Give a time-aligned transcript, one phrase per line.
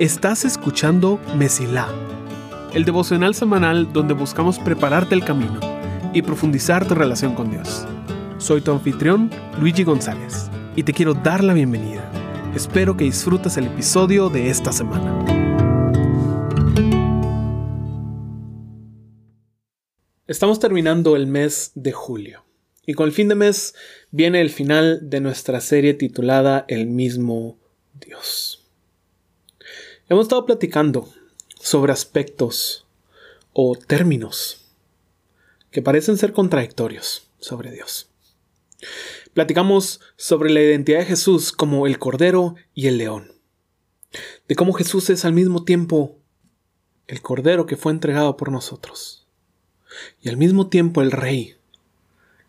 [0.00, 1.86] Estás escuchando Mesilá,
[2.72, 5.60] el devocional semanal donde buscamos prepararte el camino
[6.14, 7.86] y profundizar tu relación con Dios.
[8.38, 9.30] Soy tu anfitrión,
[9.60, 12.10] Luigi González, y te quiero dar la bienvenida.
[12.56, 15.22] Espero que disfrutes el episodio de esta semana.
[20.26, 22.46] Estamos terminando el mes de julio.
[22.86, 23.74] Y con el fin de mes
[24.10, 27.59] viene el final de nuestra serie titulada El mismo
[28.00, 28.66] Dios.
[30.08, 31.08] Hemos estado platicando
[31.60, 32.86] sobre aspectos
[33.52, 34.66] o términos
[35.70, 38.10] que parecen ser contradictorios sobre Dios.
[39.34, 43.32] Platicamos sobre la identidad de Jesús como el Cordero y el León.
[44.48, 46.18] De cómo Jesús es al mismo tiempo
[47.06, 49.28] el Cordero que fue entregado por nosotros
[50.20, 51.56] y al mismo tiempo el Rey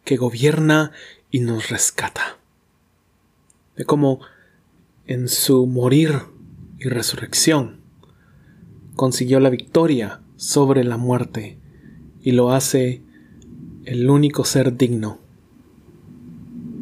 [0.04, 0.92] que gobierna
[1.30, 2.38] y nos rescata.
[3.76, 4.22] De cómo
[5.06, 6.14] en su morir
[6.80, 7.82] y resurrección
[8.96, 11.58] consiguió la victoria sobre la muerte
[12.22, 13.02] y lo hace
[13.86, 15.20] el único ser digno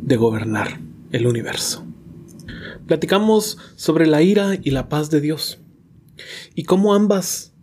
[0.02, 0.80] de gobernar
[1.12, 1.86] el universo.
[2.88, 5.60] Platicamos sobre la ira y la paz de Dios
[6.56, 7.54] y cómo ambas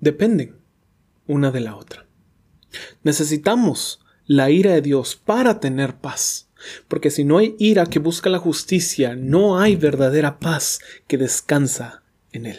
[0.00, 0.56] dependen
[1.26, 2.06] una de la otra.
[3.02, 6.47] Necesitamos la ira de Dios para tener paz.
[6.88, 12.02] Porque si no hay ira que busca la justicia, no hay verdadera paz que descansa
[12.32, 12.58] en él.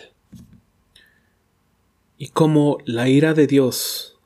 [2.17, 4.17] Y como la ira de Dios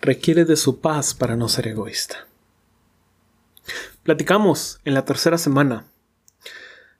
[0.00, 2.28] requiere de su paz para no ser egoísta.
[4.02, 5.86] Platicamos en la tercera semana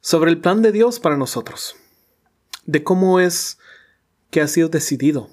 [0.00, 1.77] sobre el plan de Dios para nosotros,
[2.64, 3.59] de cómo es
[4.31, 5.31] que ha sido decidido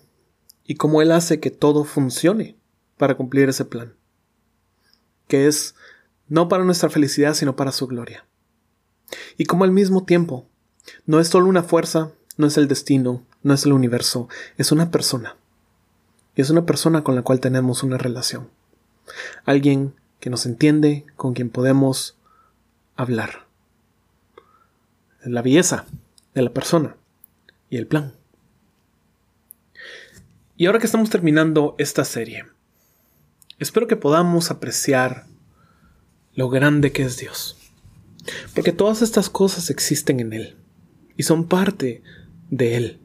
[0.66, 2.58] y cómo Él hace que todo funcione
[2.98, 3.96] para cumplir ese plan,
[5.28, 5.76] que es
[6.34, 8.26] no para nuestra felicidad, sino para su gloria.
[9.38, 10.48] Y como al mismo tiempo,
[11.06, 14.90] no es solo una fuerza, no es el destino, no es el universo, es una
[14.90, 15.38] persona.
[16.36, 18.50] Y es una persona con la cual tenemos una relación.
[19.46, 22.18] Alguien que nos entiende, con quien podemos
[22.96, 23.46] hablar.
[25.24, 25.86] La belleza
[26.34, 26.98] de la persona
[27.70, 28.14] y el plan.
[30.58, 32.46] Y ahora que estamos terminando esta serie,
[33.60, 35.26] Espero que podamos apreciar
[36.36, 37.58] lo grande que es Dios.
[38.54, 40.56] Porque todas estas cosas existen en Él
[41.18, 42.02] y son parte
[42.50, 43.00] de Él.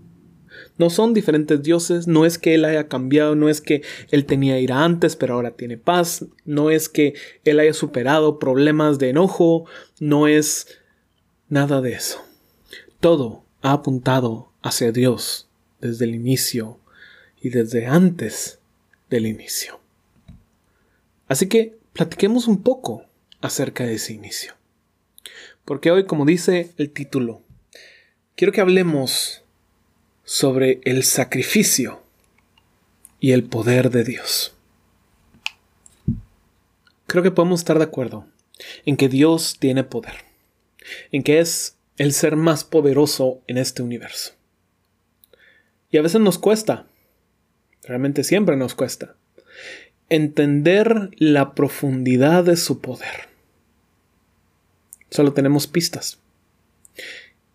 [0.77, 4.61] No son diferentes dioses, no es que Él haya cambiado, no es que Él tenía
[4.61, 9.67] ira antes pero ahora tiene paz, no es que Él haya superado problemas de enojo,
[9.99, 10.69] no es
[11.49, 12.25] nada de eso.
[13.00, 15.49] Todo ha apuntado hacia Dios
[15.81, 16.78] desde el inicio
[17.41, 18.61] y desde antes
[19.11, 19.81] del inicio.
[21.27, 23.07] Así que platiquemos un poco
[23.41, 24.54] acerca de ese inicio.
[25.65, 27.43] Porque hoy, como dice el título,
[28.37, 29.43] quiero que hablemos
[30.25, 32.03] sobre el sacrificio
[33.21, 34.54] y el poder de Dios.
[37.06, 38.26] Creo que podemos estar de acuerdo
[38.84, 40.15] en que Dios tiene poder,
[41.12, 44.34] en que es el ser más poderoso en este universo.
[45.91, 46.87] Y a veces nos cuesta,
[47.82, 49.16] realmente siempre nos cuesta,
[50.09, 53.28] entender la profundidad de su poder.
[55.10, 56.19] Solo tenemos pistas.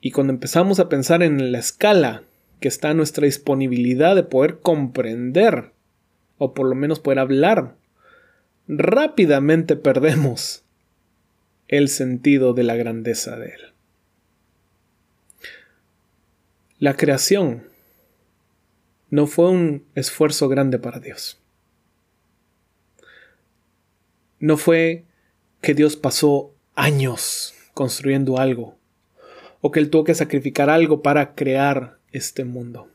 [0.02, 2.24] Y cuando empezamos a pensar en la escala
[2.60, 5.72] que está nuestra disponibilidad de poder comprender,
[6.38, 7.76] o por lo menos poder hablar,
[8.68, 10.64] rápidamente perdemos
[11.68, 13.62] el sentido de la grandeza de Él.
[16.80, 17.68] La creación
[19.10, 21.40] no fue un esfuerzo grande para Dios.
[24.40, 25.06] No fue
[25.62, 28.78] que Dios pasó años construyendo algo,
[29.62, 32.90] o que Él tuvo que sacrificar algo para crear este mundo.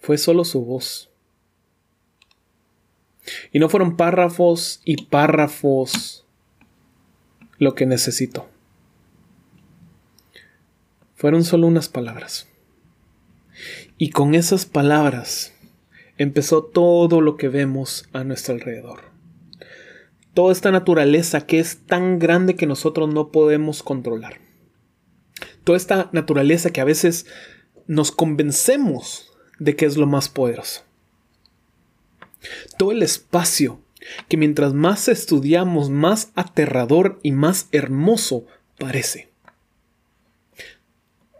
[0.00, 1.10] Fue solo su voz.
[3.52, 6.26] Y no fueron párrafos y párrafos
[7.58, 8.48] lo que necesito.
[11.14, 12.48] Fueron solo unas palabras.
[13.96, 15.54] Y con esas palabras
[16.18, 19.13] empezó todo lo que vemos a nuestro alrededor.
[20.34, 24.40] Toda esta naturaleza que es tan grande que nosotros no podemos controlar.
[25.62, 27.26] Toda esta naturaleza que a veces
[27.86, 30.82] nos convencemos de que es lo más poderoso.
[32.76, 33.80] Todo el espacio
[34.28, 38.46] que mientras más estudiamos, más aterrador y más hermoso
[38.78, 39.30] parece.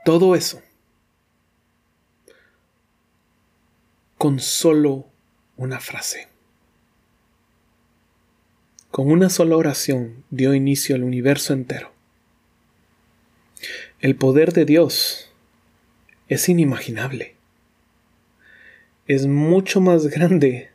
[0.04, 0.62] Todo eso
[4.24, 5.06] con solo
[5.56, 6.33] una frase.
[8.94, 11.90] Con una sola oración dio inicio al universo entero.
[13.98, 15.32] El poder de Dios
[16.28, 17.34] es inimaginable.
[19.08, 20.70] Es mucho más grande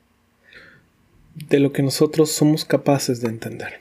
[1.33, 3.79] de lo que nosotros somos capaces de entender.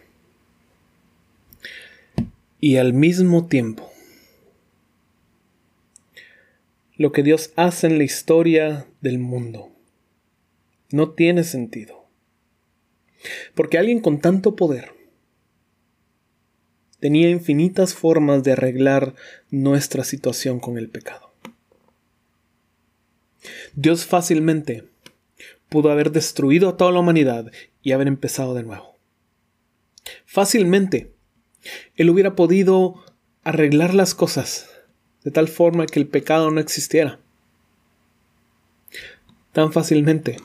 [2.60, 3.90] Y al mismo tiempo,
[6.94, 9.72] lo que Dios hace en la historia del mundo
[10.92, 11.97] no tiene sentido.
[13.54, 14.92] Porque alguien con tanto poder
[17.00, 19.14] tenía infinitas formas de arreglar
[19.50, 21.32] nuestra situación con el pecado.
[23.74, 24.88] Dios fácilmente
[25.68, 28.96] pudo haber destruido a toda la humanidad y haber empezado de nuevo.
[30.24, 31.12] Fácilmente,
[31.94, 33.04] Él hubiera podido
[33.44, 34.70] arreglar las cosas
[35.24, 37.20] de tal forma que el pecado no existiera.
[39.52, 40.36] Tan fácilmente,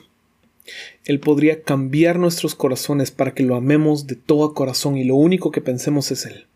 [1.04, 5.50] Él podría cambiar nuestros corazones para que lo amemos de todo corazón y lo único
[5.50, 6.46] que pensemos es Él.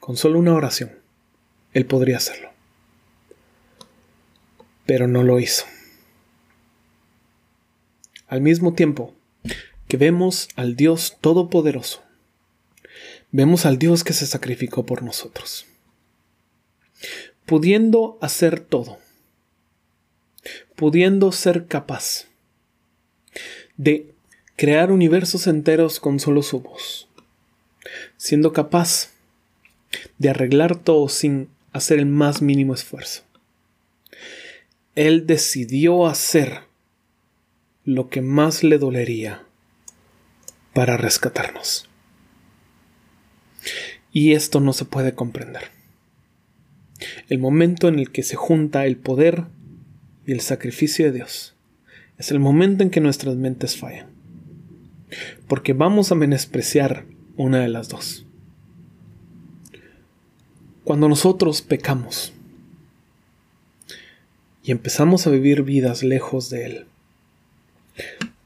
[0.00, 0.92] Con solo una oración,
[1.72, 2.50] Él podría hacerlo.
[4.84, 5.64] Pero no lo hizo.
[8.28, 9.14] Al mismo tiempo
[9.88, 12.02] que vemos al Dios Todopoderoso,
[13.30, 15.66] vemos al Dios que se sacrificó por nosotros.
[17.46, 18.98] Pudiendo hacer todo,
[20.74, 22.26] pudiendo ser capaz
[23.76, 24.12] de
[24.56, 27.08] crear universos enteros con solo su voz,
[28.16, 29.10] siendo capaz
[30.18, 33.22] de arreglar todo sin hacer el más mínimo esfuerzo.
[34.94, 36.60] Él decidió hacer
[37.84, 39.44] lo que más le dolería
[40.72, 41.88] para rescatarnos.
[44.12, 45.70] Y esto no se puede comprender.
[47.28, 49.44] El momento en el que se junta el poder
[50.26, 51.54] y el sacrificio de Dios
[52.18, 54.08] es el momento en que nuestras mentes fallan.
[55.46, 57.06] Porque vamos a menospreciar
[57.36, 58.26] una de las dos.
[60.84, 62.32] Cuando nosotros pecamos
[64.62, 66.86] y empezamos a vivir vidas lejos de Él,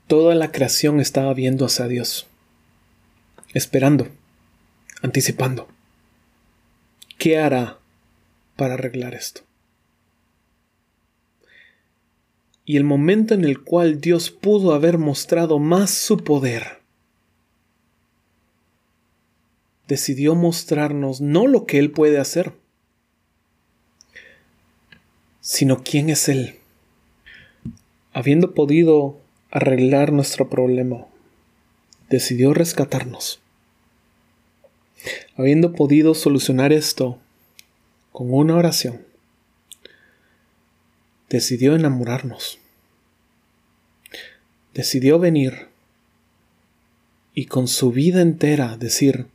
[0.07, 2.27] toda la creación estaba viendo hacia Dios,
[3.55, 4.09] esperando,
[5.03, 5.69] anticipando.
[7.17, 7.79] ¿Qué hará
[8.57, 9.43] para arreglar esto?
[12.71, 16.79] Y el momento en el cual Dios pudo haber mostrado más su poder,
[19.89, 22.53] decidió mostrarnos no lo que Él puede hacer,
[25.41, 26.61] sino quién es Él.
[28.13, 29.19] Habiendo podido
[29.51, 31.09] arreglar nuestro problema,
[32.09, 33.41] decidió rescatarnos.
[35.37, 37.19] Habiendo podido solucionar esto
[38.13, 39.10] con una oración,
[41.31, 42.59] decidió enamorarnos.
[44.75, 45.69] Decidió venir
[47.35, 49.27] y con su vida entera decir,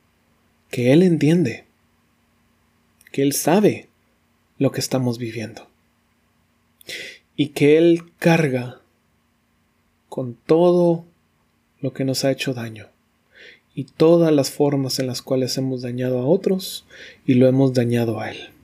[0.69, 1.63] que Él entiende,
[3.11, 3.87] que Él sabe
[4.57, 5.69] lo que estamos viviendo
[7.35, 8.81] y que Él carga
[10.09, 11.05] con todo
[11.79, 12.87] lo que nos ha hecho daño
[13.73, 16.85] y todas las formas en las cuales hemos dañado a otros
[17.25, 18.54] y lo hemos dañado a Él.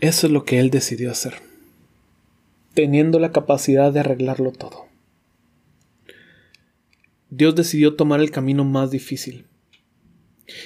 [0.00, 1.34] Eso es lo que Él decidió hacer,
[2.74, 4.86] teniendo la capacidad de arreglarlo todo.
[7.28, 9.46] Dios decidió tomar el camino más difícil.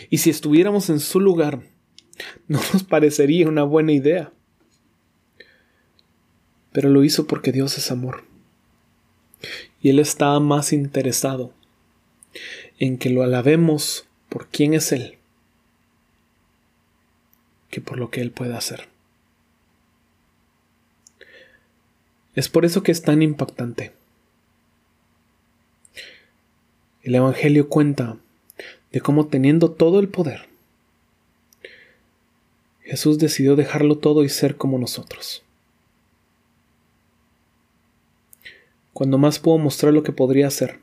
[0.08, 1.62] Y si estuviéramos en su lugar,
[2.48, 4.32] no nos parecería una buena idea.
[6.72, 8.24] Pero lo hizo porque Dios es amor.
[9.82, 11.52] Y Él está más interesado
[12.78, 15.18] en que lo alabemos por quién es Él
[17.74, 18.93] que por lo que Él puede hacer.
[22.34, 23.92] Es por eso que es tan impactante
[27.04, 28.16] El Evangelio cuenta
[28.90, 30.48] de cómo teniendo todo el poder,
[32.80, 35.42] Jesús decidió dejarlo todo y ser como nosotros.
[38.94, 40.80] Cuando más pudo mostrar lo que podría hacer,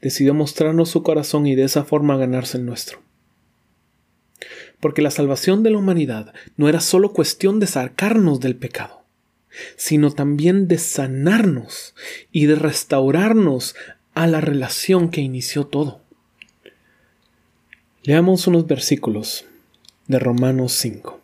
[0.00, 3.00] decidió mostrarnos su corazón y de esa forma ganarse el nuestro.
[4.80, 8.97] Porque la salvación de la humanidad no era solo cuestión de sacarnos del pecado,
[9.76, 11.94] sino también de sanarnos
[12.32, 13.74] y de restaurarnos
[14.14, 16.00] a la relación que inició todo.
[18.02, 19.44] Leamos unos versículos
[20.06, 21.20] de Romanos 5.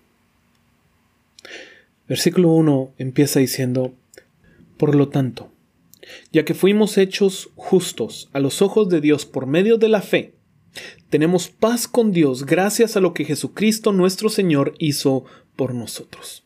[2.06, 3.94] Versículo 1 empieza diciendo,
[4.76, 5.50] Por lo tanto,
[6.32, 10.34] ya que fuimos hechos justos a los ojos de Dios por medio de la fe,
[11.08, 15.24] tenemos paz con Dios gracias a lo que Jesucristo nuestro Señor hizo
[15.56, 16.43] por nosotros.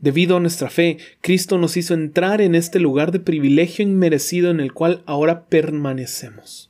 [0.00, 4.60] Debido a nuestra fe, Cristo nos hizo entrar en este lugar de privilegio inmerecido en
[4.60, 6.68] el cual ahora permanecemos.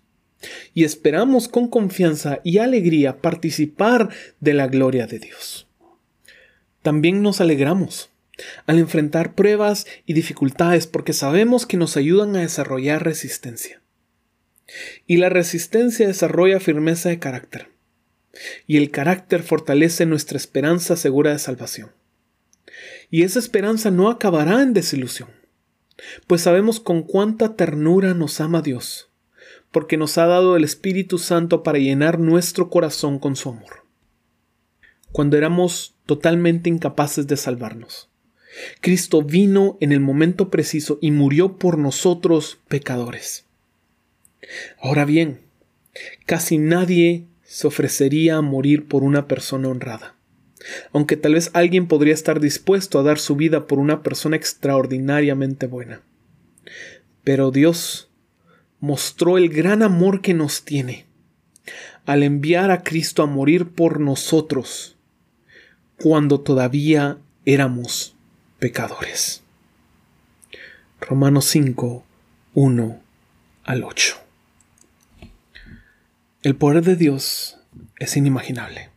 [0.74, 4.08] y esperamos con confianza y alegría participar
[4.40, 5.68] de la gloria de Dios.
[6.82, 8.10] También nos alegramos
[8.66, 13.80] al enfrentar pruebas y dificultades porque sabemos que nos ayudan a desarrollar resistencia.
[15.06, 17.68] Y la resistencia desarrolla firmeza de carácter.
[18.66, 21.90] Y el carácter fortalece nuestra esperanza segura de salvación.
[23.12, 25.28] Y esa esperanza no acabará en desilusión,
[26.26, 29.10] pues sabemos con cuánta ternura nos ama Dios,
[29.70, 33.84] porque nos ha dado el Espíritu Santo para llenar nuestro corazón con su amor.
[35.12, 38.08] Cuando éramos totalmente incapaces de salvarnos,
[38.80, 43.44] Cristo vino en el momento preciso y murió por nosotros pecadores.
[44.80, 45.42] Ahora bien,
[46.24, 50.16] casi nadie se ofrecería a morir por una persona honrada,
[50.92, 55.66] aunque tal vez alguien podría estar dispuesto a dar su vida por una persona extraordinariamente
[55.66, 56.02] buena.
[57.24, 58.10] Pero Dios
[58.80, 61.06] mostró el gran amor que nos tiene
[62.04, 64.96] al enviar a Cristo a morir por nosotros
[66.00, 68.16] cuando todavía éramos
[68.58, 69.42] pecadores.
[71.00, 72.04] Romanos 5,
[72.54, 73.00] 1
[73.64, 74.16] al 8.
[76.42, 77.58] El poder de Dios
[77.98, 78.91] es inimaginable.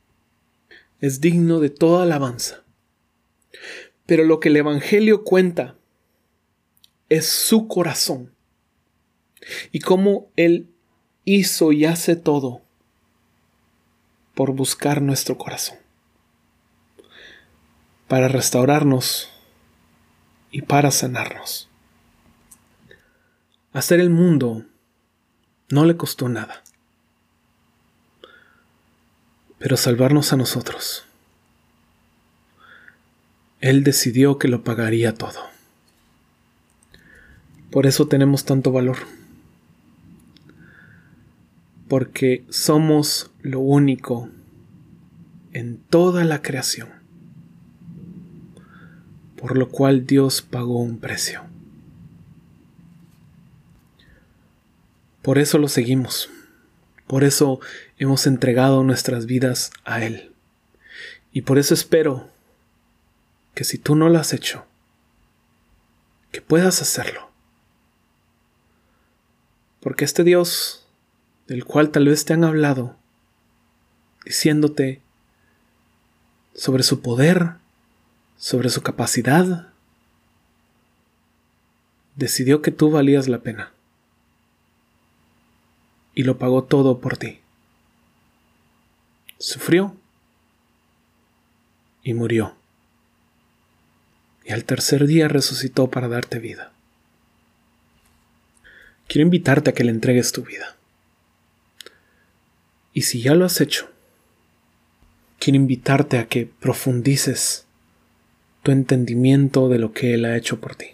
[1.06, 2.64] Es digno de toda alabanza.
[4.08, 5.76] Pero lo que el Evangelio cuenta
[7.10, 8.34] es su corazón
[9.72, 10.74] y cómo Él
[11.24, 12.64] hizo y hace todo
[14.34, 15.78] por buscar nuestro corazón,
[18.08, 19.30] para restaurarnos
[20.50, 21.70] y para sanarnos.
[23.74, 24.66] Hacer el mundo
[25.70, 26.65] no le costó nada
[29.66, 31.06] pero salvarnos a nosotros.
[33.62, 35.40] Él decidió que lo pagaría todo.
[37.72, 38.98] Por eso tenemos tanto valor.
[41.88, 44.30] Porque somos lo único
[45.52, 46.90] en toda la creación.
[49.36, 51.42] Por lo cual Dios pagó un precio.
[55.24, 56.30] Por eso lo seguimos.
[57.08, 57.60] Por eso
[57.98, 60.32] hemos entregado nuestras vidas a Él.
[61.32, 62.30] Y por eso espero
[63.54, 64.66] que si tú no lo has hecho,
[66.32, 67.30] que puedas hacerlo.
[69.80, 70.86] Porque este Dios,
[71.48, 72.96] del cual tal vez te han hablado,
[74.26, 75.02] diciéndote
[76.56, 77.52] sobre su poder,
[78.38, 79.70] sobre su capacidad,
[82.16, 83.72] decidió que tú valías la pena
[86.14, 87.40] y lo pagó todo por ti.
[89.38, 89.96] Sufrió
[92.04, 92.56] y murió.
[94.46, 96.72] Y al tercer día resucitó para darte vida.
[99.08, 100.76] Quiero invitarte a que le entregues tu vida.
[102.94, 103.90] Y si ya lo has hecho,
[105.40, 107.66] quiero invitarte a que profundices
[108.64, 110.88] tu entendimiento de lo que Él ha hecho por ti.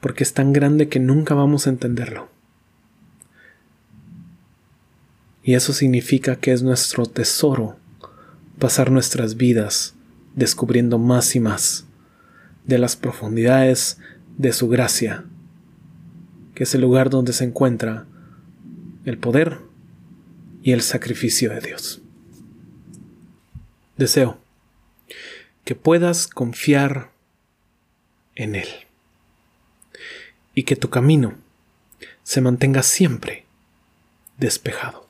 [0.00, 2.28] Porque es tan grande que nunca vamos a entenderlo.
[5.50, 7.76] Y eso significa que es nuestro tesoro
[8.60, 9.96] pasar nuestras vidas
[10.36, 11.86] descubriendo más y más
[12.66, 13.98] de las profundidades
[14.38, 15.24] de su gracia,
[16.54, 18.06] que es el lugar donde se encuentra
[19.04, 19.58] el poder
[20.62, 22.00] y el sacrificio de Dios.
[23.96, 24.38] Deseo
[25.64, 27.10] que puedas confiar
[28.36, 28.68] en Él
[30.54, 31.34] y que tu camino
[32.22, 33.46] se mantenga siempre
[34.38, 35.09] despejado.